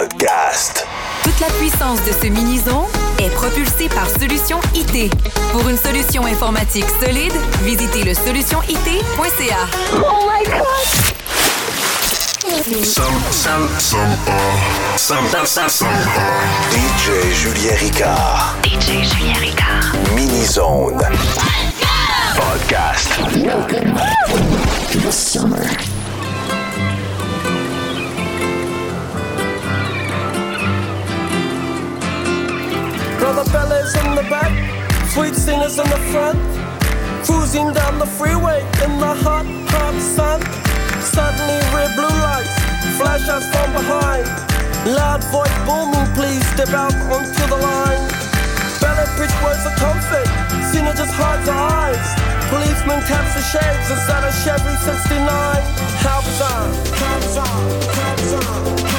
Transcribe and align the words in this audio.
Podcast. 0.00 0.86
Toute 1.22 1.38
la 1.40 1.48
puissance 1.58 2.02
de 2.06 2.12
ce 2.12 2.26
mini-zone 2.28 2.86
est 3.18 3.28
propulsée 3.34 3.90
par 3.90 4.08
Solution 4.08 4.58
IT. 4.74 5.12
Pour 5.52 5.68
une 5.68 5.76
solution 5.76 6.24
informatique 6.24 6.86
solide, 7.04 7.34
visitez 7.64 8.04
le 8.04 8.14
solutionit.ca. 8.14 9.56
Oh 9.96 10.26
my 10.26 10.42
god! 10.46 10.64
Some, 12.82 13.12
some, 13.30 13.68
some, 13.78 14.00
uh, 14.26 14.96
some, 14.96 15.26
some, 15.26 15.44
some, 15.44 15.68
some, 15.68 15.88
uh. 15.88 16.70
DJ 16.72 17.34
Julien 17.34 17.76
Ricard. 17.76 18.62
DJ 18.62 19.04
Julien 19.04 19.38
Ricard. 19.38 20.14
Mini 20.14 20.46
Zone. 20.46 20.96
Podcast. 22.36 23.18
The 25.02 25.12
summer. 25.12 25.99
Brother 33.30 33.52
Bella's 33.52 33.94
in 33.94 34.16
the 34.18 34.26
back, 34.26 34.50
sweet 35.14 35.36
singers 35.36 35.78
in 35.78 35.86
the 35.86 36.02
front. 36.10 36.34
Cruising 37.22 37.70
down 37.72 38.00
the 38.00 38.10
freeway 38.18 38.58
in 38.82 38.98
the 38.98 39.14
hot, 39.22 39.46
hot 39.70 39.94
sun. 40.02 40.42
Suddenly 40.98 41.62
red 41.70 41.94
blue 41.94 42.10
lights 42.10 42.50
flash 42.98 43.22
us 43.30 43.46
from 43.54 43.70
behind. 43.70 44.26
Loud 44.82 45.22
voice 45.30 45.58
booming, 45.62 46.10
please 46.18 46.42
step 46.50 46.74
out 46.74 46.90
onto 47.06 47.44
the 47.46 47.54
line. 47.54 48.02
Bella 48.82 49.06
pitch 49.14 49.30
words 49.46 49.62
of 49.62 49.78
comfort, 49.78 50.26
Cena 50.74 50.90
just 50.90 51.14
hides 51.14 51.46
her 51.46 51.54
eyes. 51.54 52.06
Policeman 52.50 52.98
taps 53.06 53.38
the 53.38 53.46
shades 53.46 53.86
inside 53.94 54.26
a 54.26 54.32
Chevy 54.42 54.74
69. 54.82 55.22
How 56.02 56.18
bizarre, 56.26 56.66
how 56.98 57.14
bizarre, 57.22 57.46
how 57.94 58.10
bizarre, 58.18 58.42
how 58.50 58.74
bizarre, 58.74 58.89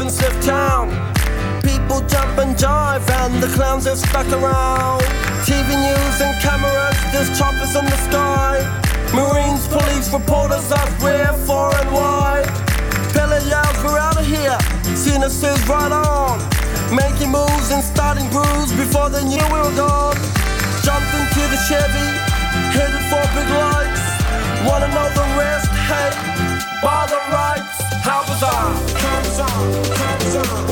elephants 0.00 0.46
town. 0.46 0.88
People 1.62 2.00
jump 2.08 2.38
and 2.38 2.56
jive, 2.56 3.04
and 3.20 3.42
the 3.42 3.48
clowns 3.48 3.84
have 3.84 3.98
stuck 3.98 4.26
around. 4.32 5.02
TV 5.44 5.68
news 5.76 6.20
and 6.20 6.34
cameras, 6.40 6.96
there's 7.12 7.30
choppers 7.38 7.76
in 7.76 7.84
the 7.84 7.98
sky. 8.08 8.56
Marines, 9.12 9.66
police, 9.68 10.12
reporters 10.12 10.70
ask 10.72 11.02
where, 11.02 11.32
far, 11.46 11.74
and 11.74 11.92
wide. 11.92 12.46
Bella 13.12 13.40
yells, 13.46 13.76
we're 13.84 13.98
out 13.98 14.18
of 14.18 14.26
here. 14.26 14.58
Says, 15.30 15.68
right 15.68 15.92
on. 15.92 16.38
Making 16.92 17.30
moves 17.30 17.70
and 17.70 17.84
starting 17.84 18.28
brews 18.30 18.72
before 18.72 19.10
they 19.10 19.22
knew 19.22 19.44
we 19.52 19.58
were 19.62 19.76
gone. 19.76 20.16
Jumped 20.82 21.12
into 21.14 21.42
the 21.52 21.60
Chevy, 21.68 22.08
headed 22.74 23.04
for 23.06 23.22
big 23.36 23.48
lights. 23.62 24.02
Wanna 24.66 24.88
know 24.88 25.08
the 25.14 25.26
rest? 25.38 25.68
Hey, 25.86 26.10
by 26.82 27.06
the 27.06 27.20
rights. 27.30 27.79
How 28.02 28.24
bizarre! 28.24 28.74
How 28.96 29.22
bizarre! 29.22 29.96
How 29.96 30.18
bizarre! 30.18 30.69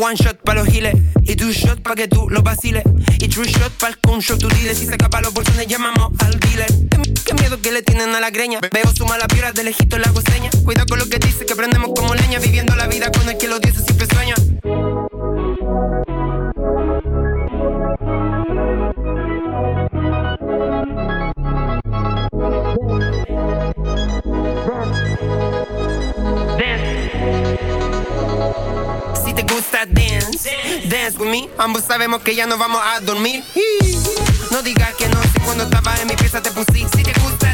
One 0.00 0.14
shot 0.14 0.38
pa' 0.44 0.54
los 0.54 0.68
giles 0.68 0.94
y 1.24 1.34
two 1.34 1.50
shot 1.50 1.82
pa' 1.82 1.96
que 1.96 2.06
tú 2.06 2.30
los 2.30 2.44
vaciles. 2.44 2.84
Y 3.18 3.26
true 3.26 3.44
shot 3.44 3.72
pa' 3.72 3.88
el 3.88 3.98
con 3.98 4.20
shot 4.20 4.38
tú 4.38 4.48
diles. 4.48 4.78
Si 4.78 4.86
se 4.86 4.92
escapa 4.92 5.20
los 5.20 5.34
bolsones 5.34 5.66
llamamos 5.66 6.12
al 6.20 6.38
dealer. 6.38 6.68
Qué, 7.24 7.34
miedo 7.34 7.60
que 7.60 7.72
le 7.72 7.82
tienen 7.82 8.14
a 8.14 8.20
la 8.20 8.30
greña. 8.30 8.60
Veo 8.72 8.94
su 8.94 9.04
mala 9.06 9.26
piedra 9.26 9.50
de 9.50 9.64
lejito 9.64 9.98
la 9.98 10.12
coseña. 10.12 10.50
Cuidado 10.64 10.86
con 10.86 11.00
lo 11.00 11.08
que 11.08 11.18
dice 11.18 11.44
que 11.44 11.56
prendemos 11.56 11.90
como 11.96 12.14
leña 12.14 12.38
viviendo 12.38 12.67
Ambos 31.56 31.84
sabemos 31.84 32.20
que 32.20 32.34
ya 32.34 32.46
no 32.46 32.58
vamos 32.58 32.82
a 32.84 33.00
dormir. 33.00 33.42
No 34.50 34.62
digas 34.62 34.94
que 34.94 35.08
no 35.08 35.22
sé 35.22 35.40
cuando 35.42 35.64
estaba 35.64 35.96
en 35.96 36.06
mi 36.06 36.14
pieza 36.16 36.42
te 36.42 36.50
pusiste. 36.50 36.98
Si 36.98 37.02
te 37.02 37.18
gusta 37.20 37.47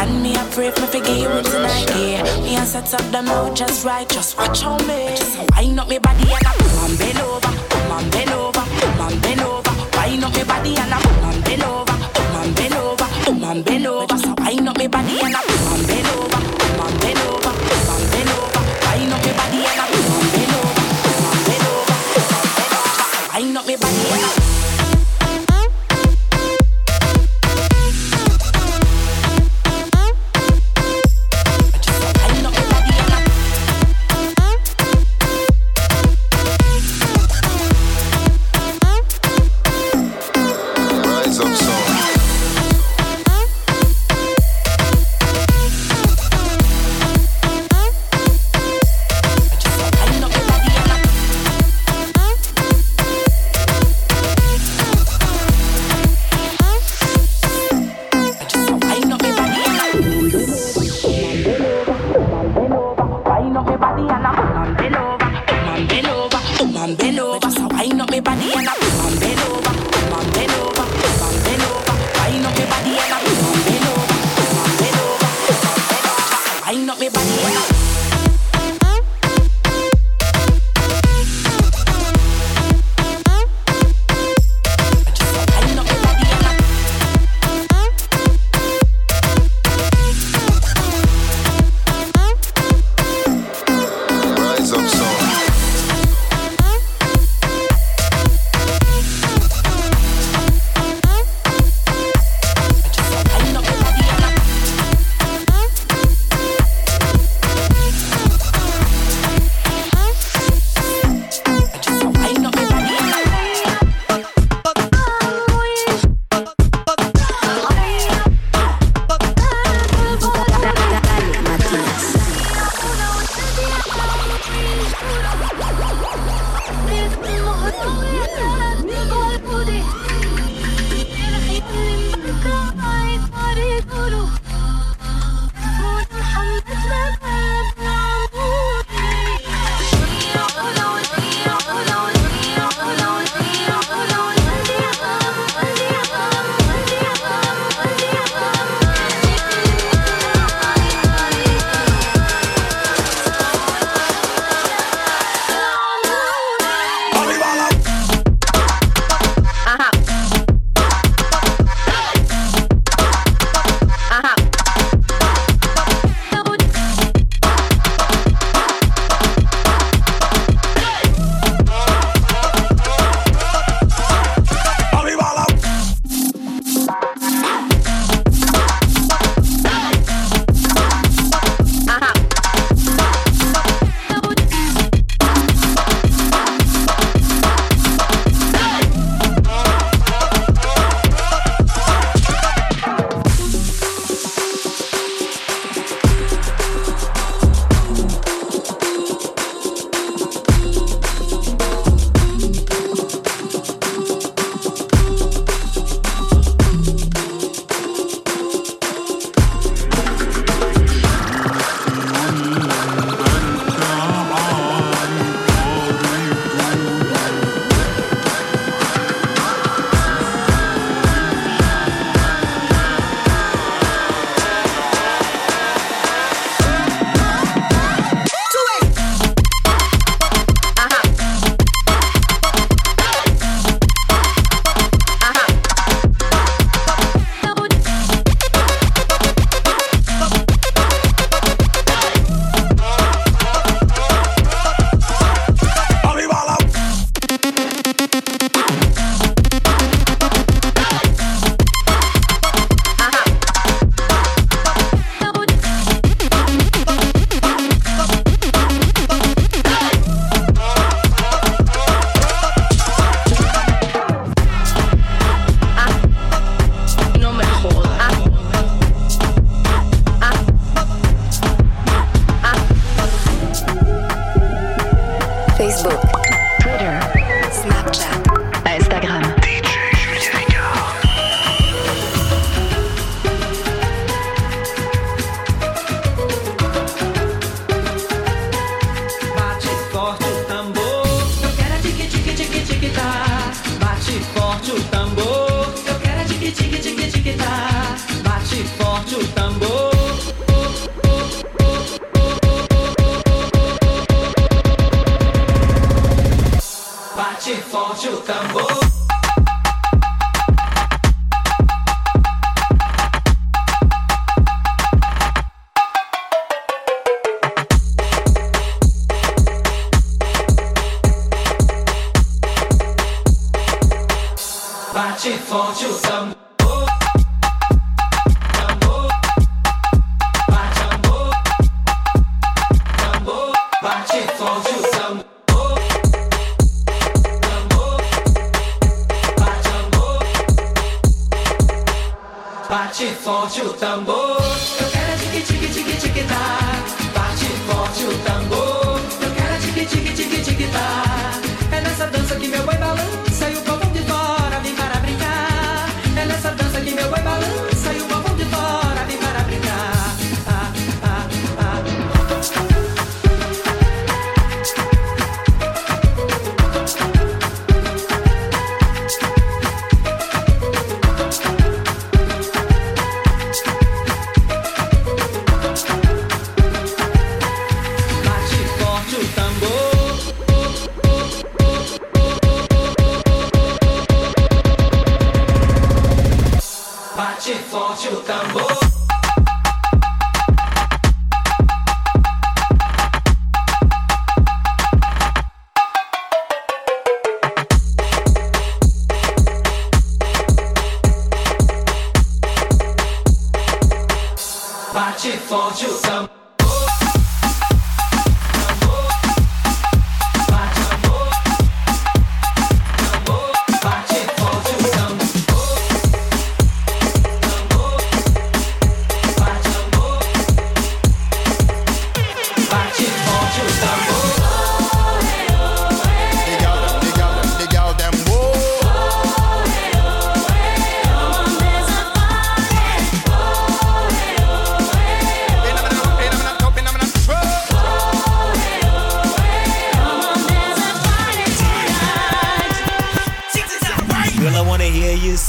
And 0.00 0.22
me 0.22 0.34
a 0.36 0.44
pray 0.52 0.70
for 0.70 0.86
forgive 0.86 1.18
you 1.18 1.42
tonight, 1.42 1.90
yeah 1.96 2.22
Me 2.42 2.56
a 2.56 2.64
set 2.64 2.94
up 2.94 3.02
the 3.10 3.20
mood 3.22 3.56
just 3.56 3.84
right 3.84 4.08
Just 4.08 4.38
watch 4.38 4.64
on 4.64 4.78
me. 4.86 5.16
Just 5.16 5.36
wind 5.56 5.80
up 5.80 5.88
me 5.88 5.98
body 5.98 6.22
and 6.22 6.46
I 6.46 6.54
come 6.56 6.78
on 6.84 6.96
bend 6.96 7.18
over 7.18 7.52
Come 7.68 7.92
on 7.92 8.10
bend 8.10 8.30
over, 8.30 8.64
come 8.80 9.00
on 9.00 9.20
bend 9.20 9.40
over. 9.40 9.72
Wind 9.96 10.24
up 10.24 10.34
me 10.36 10.44
body 10.44 10.76
and 10.76 10.94
I 10.94 11.17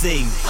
There's 0.02 0.49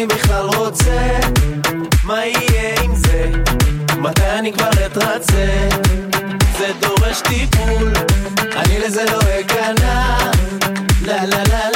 אני 0.00 0.06
בכלל 0.06 0.46
רוצה? 0.56 1.18
מה 2.04 2.26
יהיה 2.26 2.80
עם 2.82 2.94
זה? 2.94 3.30
מתי 3.98 4.30
אני 4.38 4.52
כבר 4.52 4.70
אתרצה? 4.86 5.68
זה 6.58 6.70
דורש 6.80 7.20
טיפול, 7.20 7.92
אני 8.56 8.78
לזה 8.78 9.04
לא 9.04 9.18
אכנע. 9.40 10.16
לה 11.02 11.26
לה 11.26 11.42
לה 11.44 11.69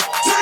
time. 0.00 0.39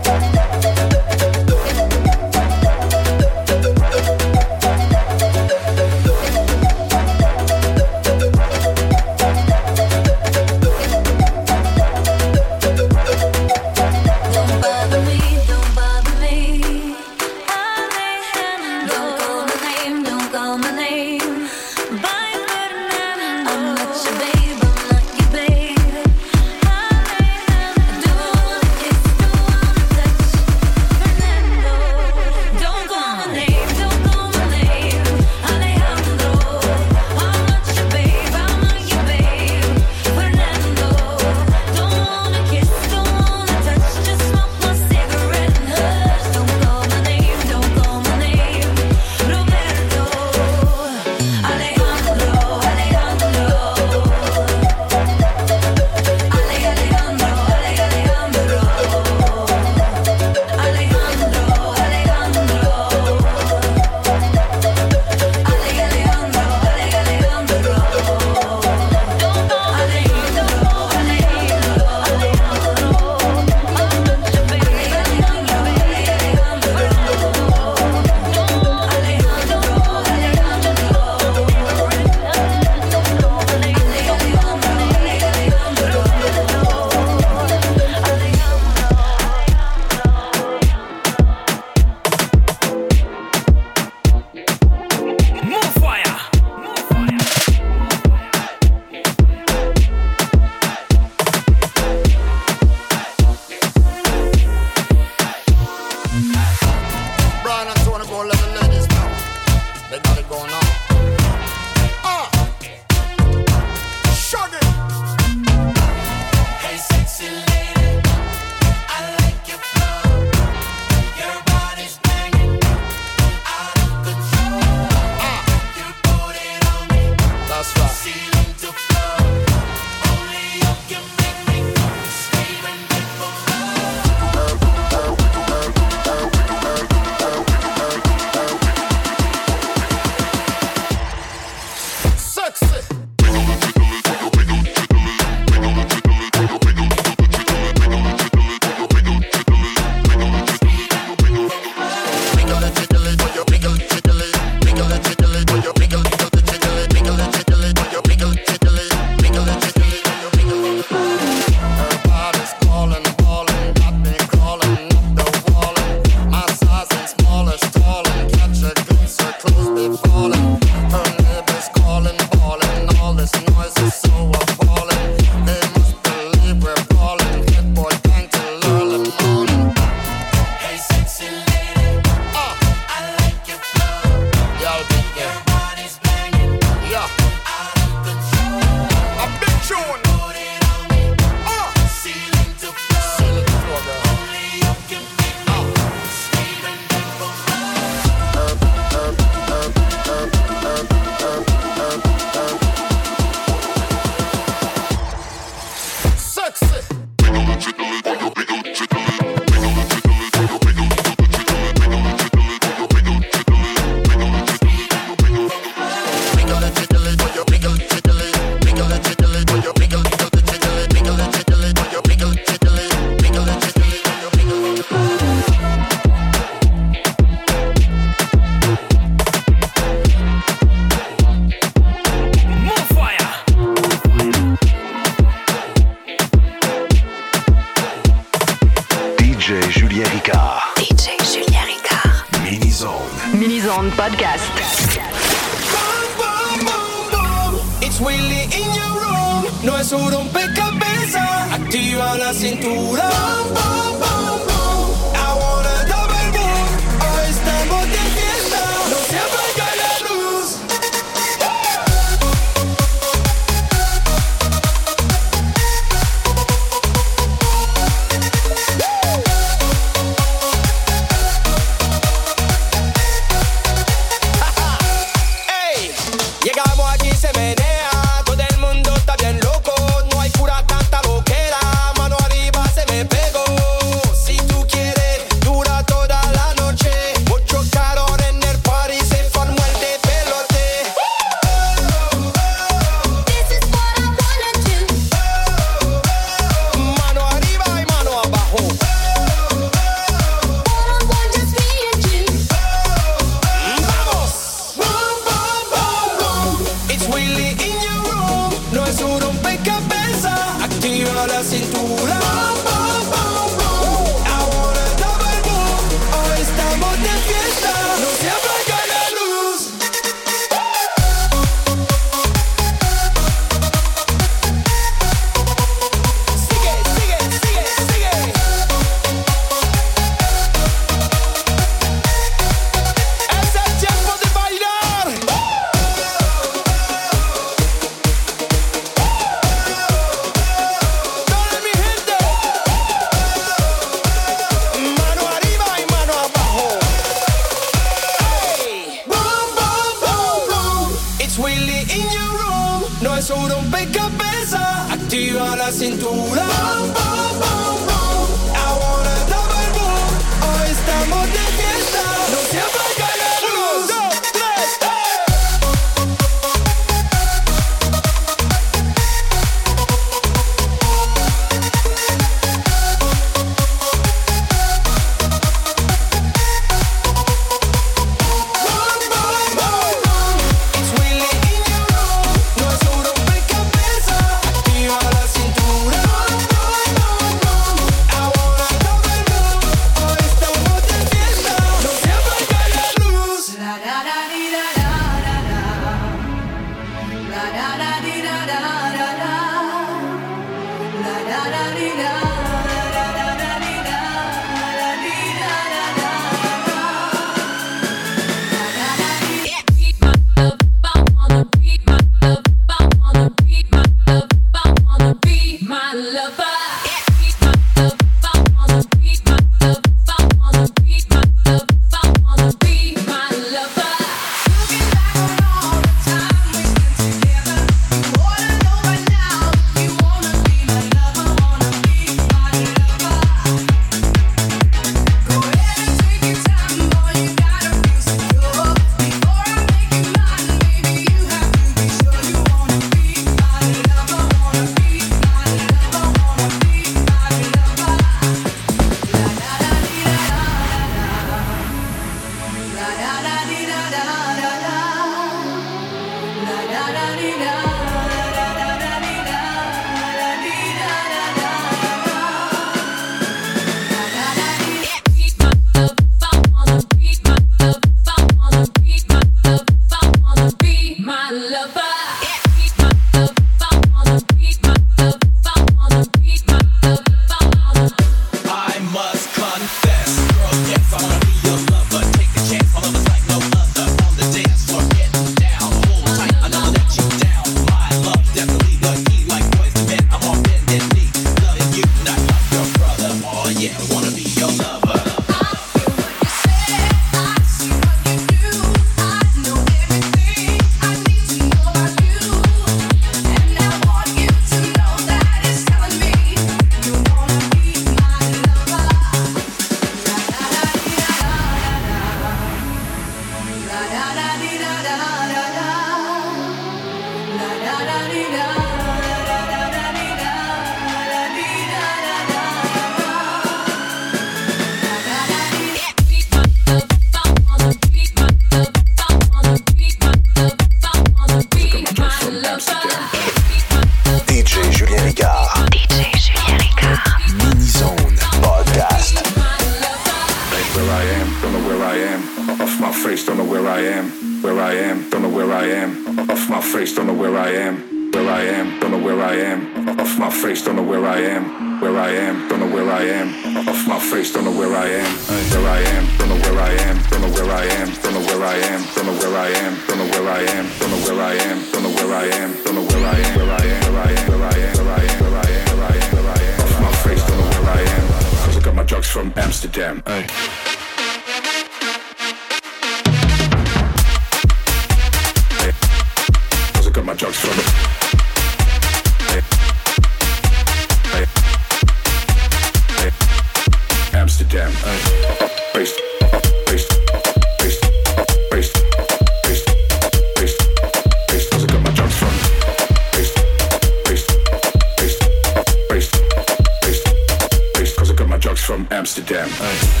Amsterdam. 599.11 600.00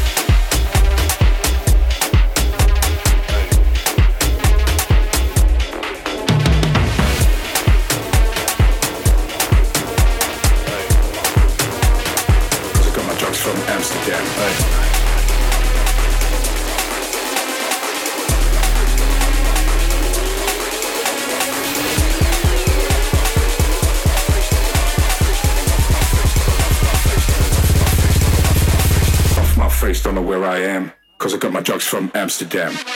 Amsterdam. 32.31 32.90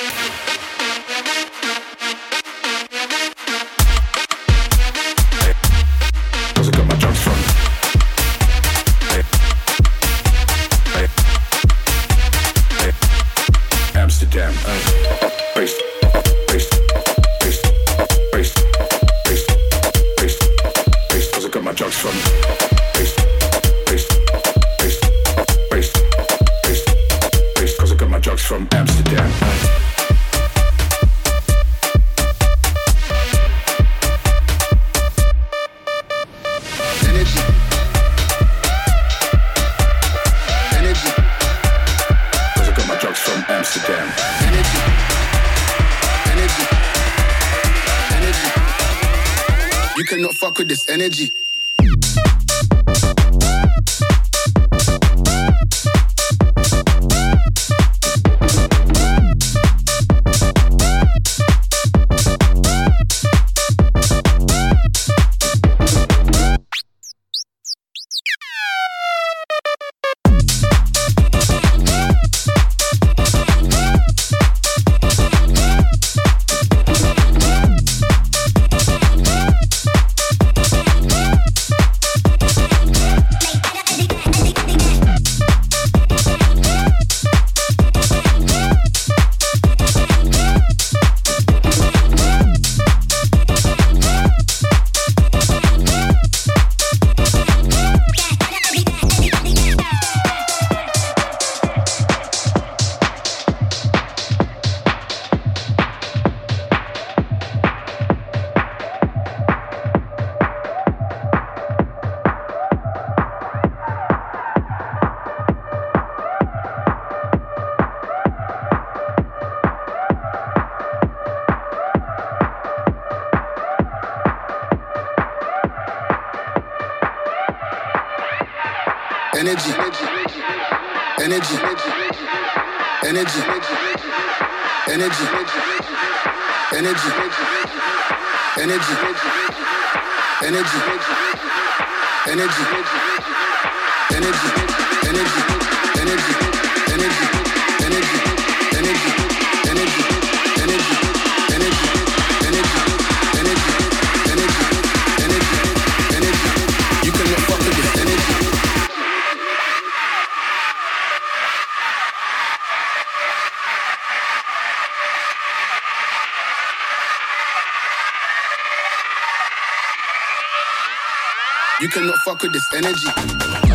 Cannot 171.96 172.18
fuck 172.26 172.42
with 172.42 172.52
this 172.52 172.74
energy. 172.74 173.75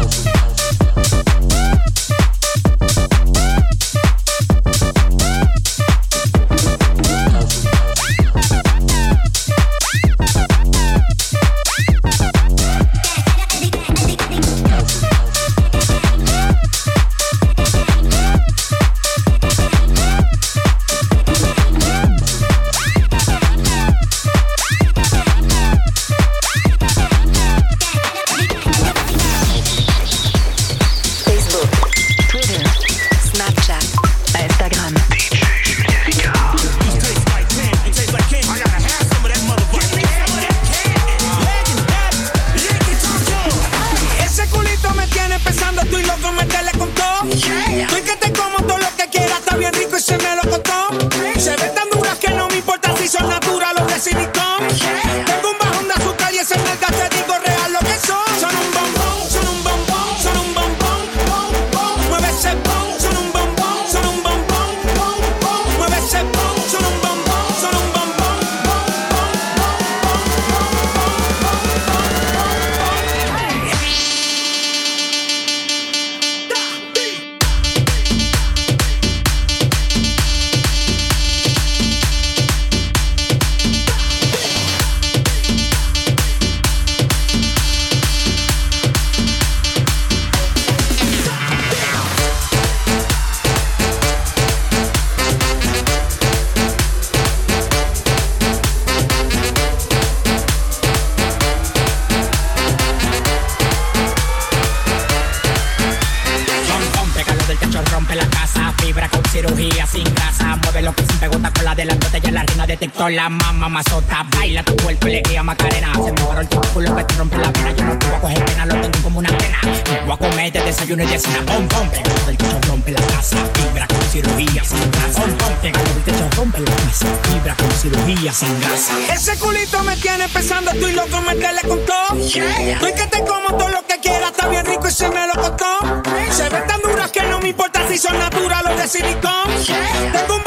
sin. 128.28 128.62
Ese 129.10 129.38
culito 129.38 129.82
me 129.82 129.96
tiene 129.96 130.28
pensando, 130.28 130.70
estoy 130.70 130.92
loco, 130.92 131.22
métele 131.22 131.62
con 131.62 131.84
todo. 131.86 132.18
Yeah. 132.18 132.72
Estoy 132.72 132.92
que 132.92 133.06
te 133.06 133.24
como 133.24 133.56
todo 133.56 133.68
lo 133.68 133.86
que 133.86 133.98
quieras, 133.98 134.30
está 134.32 134.48
bien 134.48 134.66
rico 134.66 134.88
y 134.88 134.92
se 134.92 135.08
me 135.08 135.26
lo 135.26 135.34
costó. 135.34 136.02
Se 136.30 136.48
ven 136.50 136.66
tan 136.66 136.82
duras 136.82 137.10
que 137.10 137.22
no 137.22 137.38
me 137.40 137.48
importa 137.48 137.88
si 137.88 137.96
son 137.96 138.18
naturales 138.18 138.72
o 138.72 138.76
de 138.76 138.88
silicón. 138.88 140.39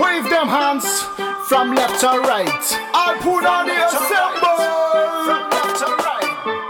wave 0.00 0.24
them 0.30 0.48
hands 0.48 1.02
from 1.48 1.74
left 1.74 2.00
to 2.00 2.06
right. 2.06 2.64
I 2.94 3.18
put 3.20 3.44
on 3.44 3.66
the 3.66 3.76
assemble. 3.86 4.58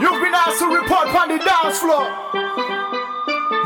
You've 0.01 0.20
been 0.22 0.34
asked 0.34 0.59
to 0.59 0.66
report 0.66 1.09
on 1.14 1.28
the 1.28 1.38
dance 1.38 1.78
floor. 1.78 2.07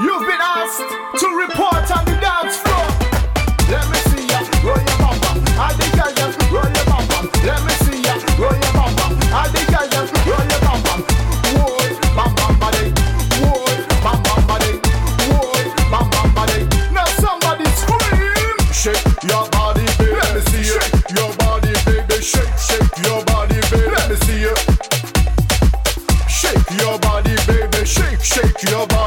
You've 0.05 0.27
been 0.27 0.41
asked 0.41 0.85
to 1.21 1.29
report 1.37 1.91
on 1.97 2.05
the 2.05 2.19
dance 2.21 2.57
floor. 2.57 2.82
shake 28.33 28.63
your 28.71 28.87
body. 28.87 29.02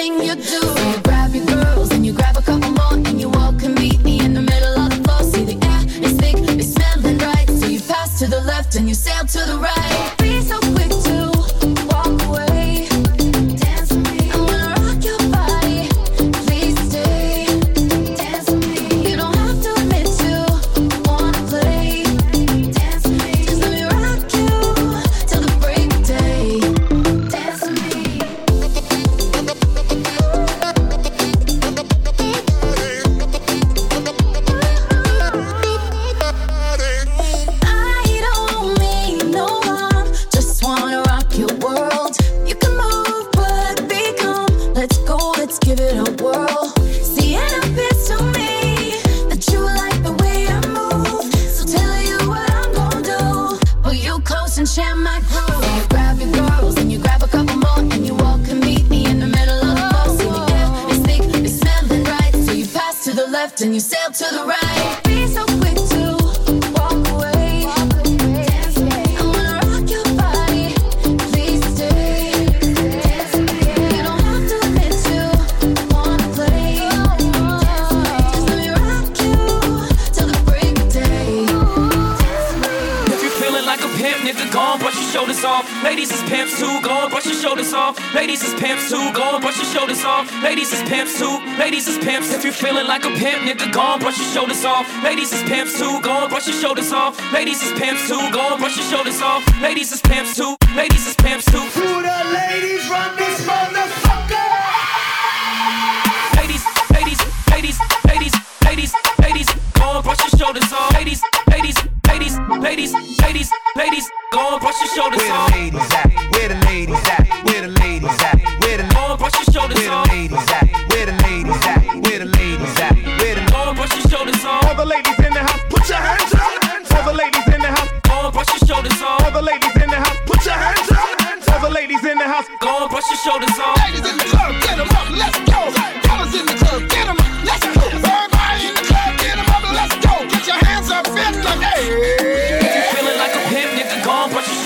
you 0.00 0.34
do. 0.34 0.49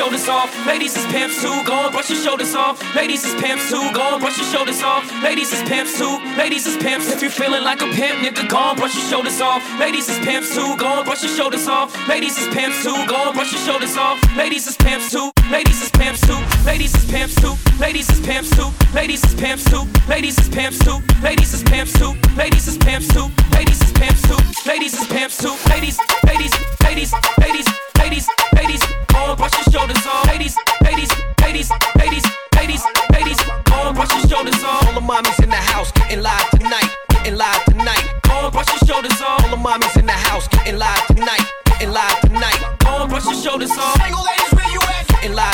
shoulders 0.04 0.28
off. 0.28 0.66
Ladies 0.66 0.96
is 0.96 1.06
pimps 1.06 1.40
too. 1.40 1.64
Go 1.64 1.72
and 1.72 1.92
brush 1.92 2.10
your 2.10 2.18
shoulders 2.18 2.54
off. 2.54 2.76
Ladies 2.94 3.24
is 3.24 3.34
pimps 3.40 3.70
too. 3.70 3.80
Go 3.94 4.02
and 4.12 4.20
brush 4.20 4.36
your 4.36 4.46
shoulders 4.52 4.82
off. 4.82 5.02
Ladies 5.22 5.50
is 5.50 5.62
pimps 5.66 5.96
too. 5.96 6.18
Ladies 6.36 6.66
is 6.66 6.76
pimps. 6.76 7.10
If 7.10 7.22
you're 7.22 7.30
feeling 7.30 7.64
like 7.64 7.80
a 7.80 7.86
pimp, 7.86 8.20
nigga, 8.20 8.46
go 8.50 8.58
and 8.58 8.76
brush 8.76 8.94
your 8.94 9.04
shoulders 9.08 9.40
off. 9.40 9.62
Ladies 9.80 10.08
is 10.10 10.18
pimps 10.18 10.54
too. 10.54 10.76
Go 10.76 10.98
and 10.98 11.06
brush 11.06 11.22
your 11.22 11.32
shoulders 11.32 11.66
off. 11.68 11.88
Ladies 12.06 12.36
is 12.36 12.52
pimps 12.52 12.82
too. 12.82 12.92
Go 13.08 13.16
and 13.16 13.34
brush 13.34 13.52
your 13.52 13.62
shoulders 13.62 13.96
off. 13.96 14.20
Ladies 14.36 14.66
is 14.66 14.76
pimps 14.76 15.10
too. 15.10 15.30
Ladies 15.50 15.80
is 15.80 15.90
pimps 15.90 16.20
too. 16.20 16.40
Ladies 16.66 16.94
is 16.94 17.10
pimps 17.10 17.34
too. 17.40 17.54
Ladies 17.80 18.08
is 18.10 18.20
pimps 18.20 18.50
too. 18.50 18.68
Ladies 18.92 19.24
is 19.24 19.34
pimps 19.34 19.64
too. 19.70 19.84
Ladies 20.08 20.38
is 20.38 20.48
pimps 20.50 20.84
too. 20.84 21.00
Ladies 21.22 21.54
is 21.54 21.62
pimps 21.64 21.92
too. 21.96 22.12
Ladies 22.36 22.68
is 22.68 22.76
pimps 22.76 23.08
too. 23.08 23.28
Ladies 23.56 23.80
is 23.80 23.92
pimps 23.92 24.22
too. 24.28 24.38
Ladies 24.68 24.94
is 25.00 25.06
pimps 25.06 25.38
too. 25.38 25.54
Ladies, 25.70 25.98
ladies, 26.26 26.52
ladies, 26.84 27.14
ladies 27.40 27.83
ladies, 28.04 28.28
ladies, 28.54 28.82
go 29.08 29.32
and 29.32 29.38
brush 29.38 29.56
your 29.56 29.68
shoulders 29.72 30.04
off. 30.06 30.26
Ladies, 30.28 30.56
ladies, 30.84 31.10
ladies, 31.40 31.70
ladies, 31.98 32.24
ladies, 32.54 32.84
ladies, 33.12 33.40
go 33.64 33.76
and 33.88 33.96
brush 33.96 34.12
your 34.12 34.28
shoulders 34.28 34.62
off. 34.62 34.86
All 34.86 34.92
the 34.92 35.00
mommies 35.00 35.42
in 35.42 35.48
the 35.48 35.62
house 35.72 35.90
getting 35.92 36.20
live 36.20 36.50
tonight, 36.50 36.90
getting 37.08 37.36
live 37.36 37.64
tonight. 37.64 38.04
Go 38.22 38.34
and 38.44 38.52
brush 38.52 38.68
your 38.68 38.84
shoulders 38.88 39.20
off. 39.22 39.42
All 39.44 39.50
the 39.56 39.62
mommies 39.68 39.96
in 39.98 40.04
the 40.04 40.18
house 40.28 40.46
getting 40.48 40.76
live 40.76 41.06
tonight, 41.06 41.46
getting 41.64 41.92
live 41.92 42.20
tonight. 42.20 42.60
Go 42.80 43.02
and 43.02 43.08
brush 43.08 43.24
your 43.24 43.40
shoulders 43.40 43.72
off. 43.72 43.96
Single 44.02 44.24
ladies, 44.30 44.52
where 44.52 44.70
you 44.70 44.80
at? 44.82 45.08
Getting 45.08 45.32
live 45.32 45.53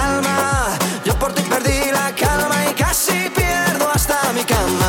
become 4.43 4.80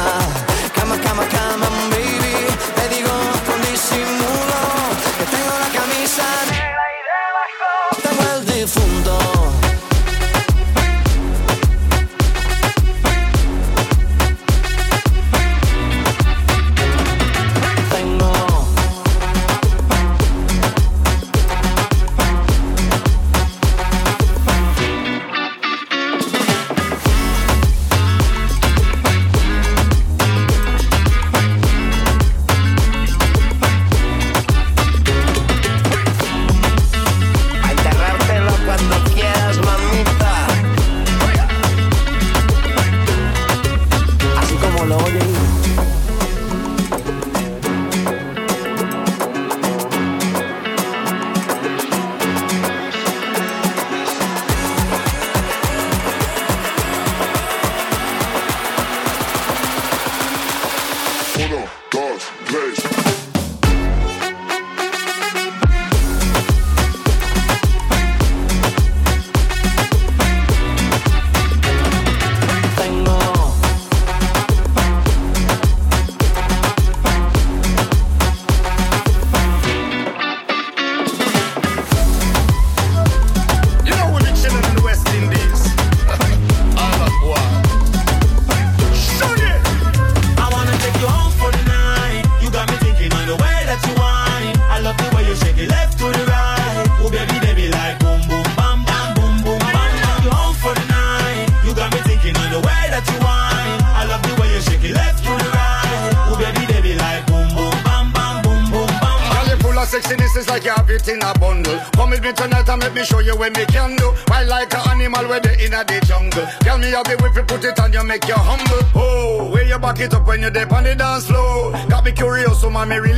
dip 120.53 120.73
on 120.73 120.85
the 120.85 120.95
dance 120.95 121.27
floor. 121.27 121.73
Got 121.89 122.05
me 122.05 122.13
curious, 122.13 122.61
so 122.61 122.71
my 122.71 122.85
me 122.85 123.12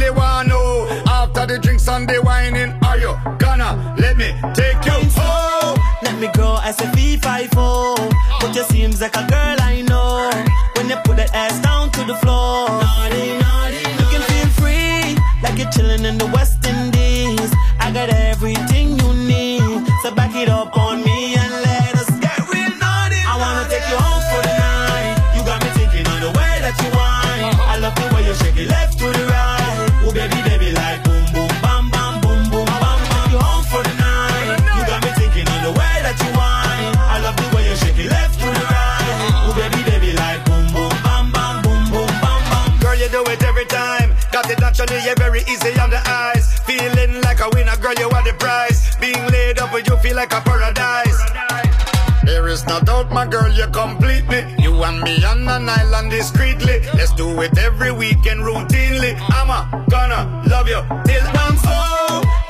girl, 53.26 53.52
you 53.52 53.66
complete 53.68 54.28
me. 54.28 54.44
You 54.58 54.72
and 54.84 55.00
me 55.02 55.24
on 55.24 55.48
an 55.48 55.68
island 55.68 56.10
discreetly. 56.10 56.80
Let's 56.94 57.12
do 57.14 57.40
it 57.42 57.56
every 57.58 57.92
weekend 57.92 58.40
routinely. 58.40 59.16
I'm 59.30 59.50
a 59.50 59.84
gonna 59.88 60.42
love 60.46 60.68
you 60.68 60.82
till 61.06 61.26
I'm. 61.38 61.54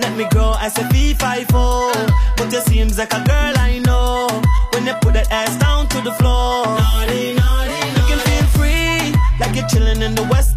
Let 0.01 0.17
me 0.17 0.29
grow 0.31 0.55
as 0.61 0.77
a 0.79 0.83
B54, 0.83 2.37
But 2.37 2.53
you 2.53 2.61
seems 2.61 2.99
like 2.99 3.13
a 3.13 3.23
girl 3.25 3.55
I 3.59 3.81
know. 3.85 4.29
When 4.73 4.87
you 4.87 4.95
put 5.01 5.15
that 5.15 5.31
ass 5.33 5.57
down 5.59 5.89
to 5.89 6.01
the 6.03 6.13
floor. 6.13 6.67
Naughty, 6.67 7.35
naughty, 7.35 7.71
naughty. 7.95 7.99
You 7.99 8.05
can 8.11 8.19
feel 8.29 8.47
free, 8.55 9.15
like 9.41 9.57
you're 9.57 9.67
chilling 9.67 10.03
in 10.03 10.15
the 10.15 10.23
West 10.31 10.54